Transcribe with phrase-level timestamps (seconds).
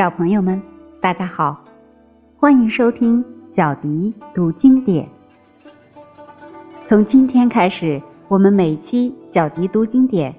[0.00, 0.58] 小朋友们，
[0.98, 1.62] 大家好，
[2.38, 3.22] 欢迎收听
[3.54, 5.06] 小迪读经典。
[6.88, 10.34] 从今天开始，我们每期小迪读经典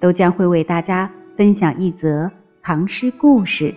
[0.00, 2.28] 都将会为大家分享一则
[2.60, 3.72] 唐诗故事。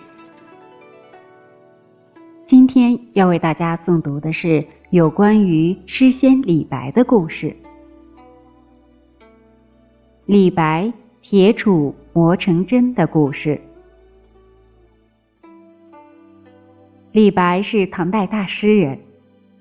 [2.47, 7.55] 今天要为大家诵读的是有关于诗仙李白的故事。
[10.25, 10.91] 李白
[11.21, 13.61] 铁杵磨成针的故事。
[17.11, 18.99] 李白是唐代大诗人，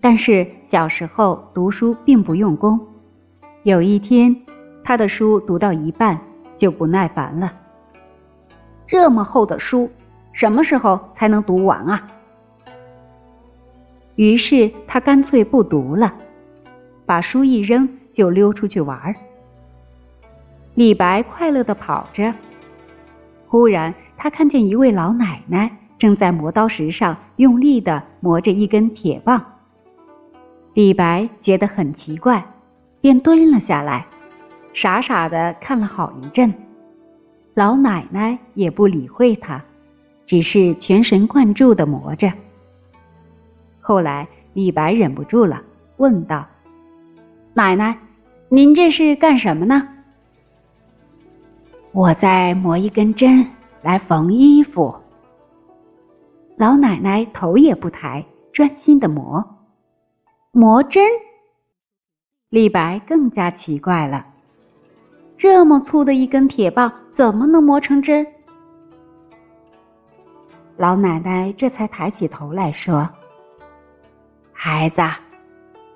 [0.00, 2.78] 但是小时候读书并不用功。
[3.62, 4.36] 有一天，
[4.84, 6.18] 他的书读到一半
[6.56, 7.52] 就不耐烦了
[8.86, 9.90] ：“这么厚的书，
[10.32, 12.06] 什么时候才能读完啊？”
[14.16, 16.14] 于是他干脆不读了，
[17.06, 19.14] 把书一扔就溜出去玩。
[20.74, 22.34] 李白快乐地跑着，
[23.46, 25.70] 忽然他看见一位老奶奶。
[25.98, 29.44] 正在磨刀石上用力地磨着一根铁棒，
[30.74, 32.44] 李白觉得很奇怪，
[33.00, 34.06] 便蹲了下来，
[34.74, 36.52] 傻傻地看了好一阵。
[37.54, 39.64] 老奶奶也不理会他，
[40.26, 42.30] 只是全神贯注地磨着。
[43.80, 45.62] 后来李白忍不住了，
[45.96, 46.46] 问道
[47.54, 47.96] ：“奶奶，
[48.50, 49.88] 您这是干什么呢
[51.92, 53.46] ？”“我在磨一根针
[53.80, 54.94] 来缝衣服。”
[56.56, 59.44] 老奶奶头也不抬，专心的磨，
[60.52, 61.04] 磨针。
[62.48, 64.24] 李白更加奇怪了，
[65.36, 68.26] 这么粗的一根铁棒，怎么能磨成针？
[70.78, 73.06] 老奶奶这才抬起头来说
[74.54, 75.02] ：“孩子，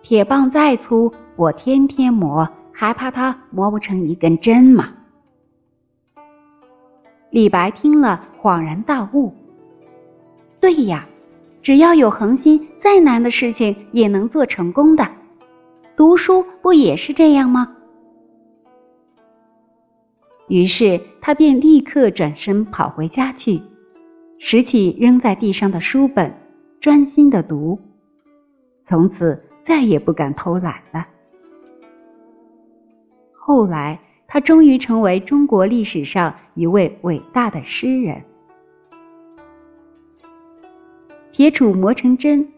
[0.03, 4.89] 铁棒再粗，我天天磨，还怕它磨不成一根针吗？”
[7.31, 9.33] 李白听了，恍然大悟。
[10.61, 11.09] 对呀，
[11.63, 15.09] 只要有恒心，再难的事情也能做成功的。
[15.97, 17.77] 读书不也是这样吗？
[20.49, 23.63] 于是他便立刻转身跑回家去，
[24.39, 26.35] 拾起扔在地上的书本，
[26.81, 27.79] 专心的读，
[28.85, 31.07] 从此再也不敢偷懒了。
[33.33, 38.25] 后来，他终于成为中国历史上一位伟大的诗人。
[41.41, 42.49] 铁杵磨成针，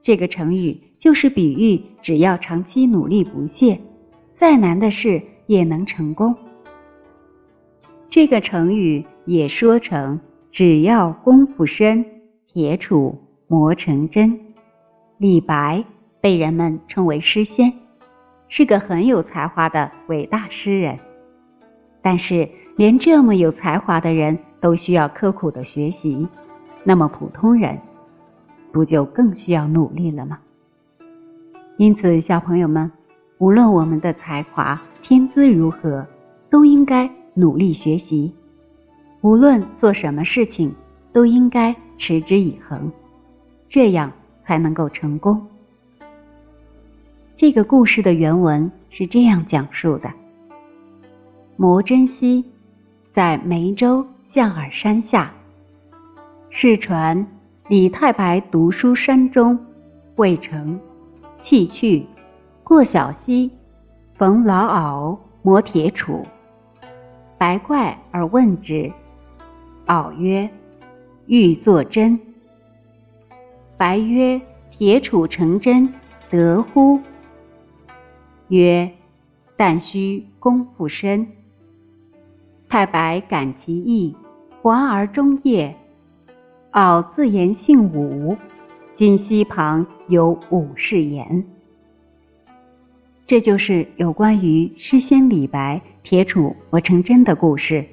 [0.00, 3.78] 这个成语就是比喻只要长期努力不懈，
[4.34, 6.34] 再难的事也能成功。
[8.08, 10.18] 这个成语也说成
[10.50, 12.02] 只要功夫深，
[12.46, 13.14] 铁杵
[13.46, 14.40] 磨成针。
[15.18, 15.84] 李白
[16.22, 17.74] 被人们称为诗仙，
[18.48, 20.98] 是个很有才华的伟大诗人。
[22.00, 22.48] 但是，
[22.78, 26.26] 连这么有才华的人都需要刻苦的学习，
[26.84, 27.78] 那么普通人。
[28.72, 30.38] 不就更需要努力了吗？
[31.76, 32.90] 因此，小朋友们，
[33.38, 36.06] 无论我们的才华、天资如何，
[36.50, 38.34] 都应该努力学习。
[39.22, 40.74] 无论做什么事情，
[41.12, 42.90] 都应该持之以恒，
[43.68, 44.12] 这样
[44.44, 45.46] 才能够成功。
[47.36, 50.10] 这个故事的原文是这样讲述的：
[51.56, 52.44] 摩真溪
[53.14, 55.32] 在梅州象耳山下，
[56.50, 57.26] 世传。
[57.70, 59.56] 李太白读书山中，
[60.16, 60.80] 未成，
[61.40, 62.04] 弃去，
[62.64, 63.48] 过小溪，
[64.16, 66.24] 逢老媪磨铁杵。
[67.38, 68.90] 白怪而问之，
[69.86, 70.50] 媪曰
[71.26, 72.18] ：“欲作针。”
[73.78, 74.40] 白曰
[74.72, 75.94] ：“铁杵成针，
[76.28, 76.98] 得乎？”
[78.50, 78.90] 曰
[79.56, 81.24] ：“但须功夫深。”
[82.68, 84.16] 太白感其意，
[84.60, 85.76] 还而终业。
[86.72, 88.36] 敖自言姓武，
[88.94, 91.44] 今溪旁有武士言。
[93.26, 97.84] 这就是有关于诗仙李白铁杵磨成针的故事。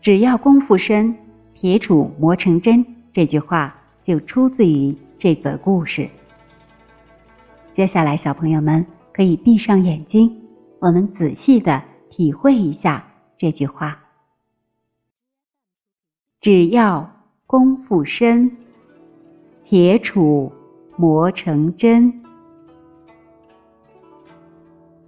[0.00, 1.14] 只要功夫深，
[1.52, 6.08] 铁杵磨成针，这句话就出自于这则故事。
[7.74, 10.34] 接下来，小朋友们可以闭上眼睛，
[10.78, 13.06] 我们仔细的体会一下
[13.36, 14.03] 这句话。
[16.44, 17.10] 只要
[17.46, 18.54] 功夫深，
[19.64, 20.52] 铁杵
[20.94, 22.22] 磨成针。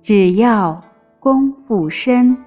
[0.03, 0.83] 只要
[1.21, 2.39] 功夫深，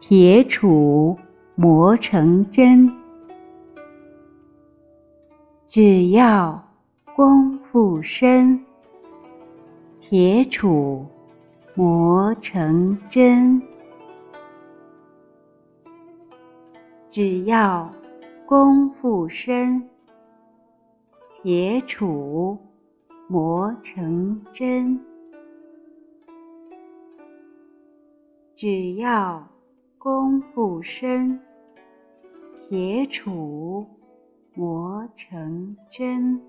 [0.00, 1.16] 铁杵
[1.54, 2.92] 磨成针。
[5.68, 6.64] 只要
[7.14, 8.64] 功夫深，
[10.00, 11.04] 铁杵
[11.76, 13.62] 磨成针。
[17.12, 17.92] 只要
[18.46, 19.86] 功夫深，
[21.42, 22.56] 铁杵
[23.28, 24.98] 磨成针。
[28.54, 29.46] 只要
[29.98, 31.38] 功夫深，
[32.70, 33.84] 铁杵
[34.54, 36.40] 磨成针。